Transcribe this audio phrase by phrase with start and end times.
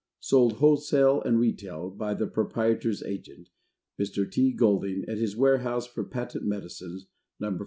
[0.19, 3.49] Sold Wholesale and Retail by the Proprietor's Agent,
[3.99, 4.27] Mr.
[4.27, 4.51] T.
[4.51, 7.05] GOLDING, at his Warehouse for Patent Medicines,
[7.39, 7.59] No.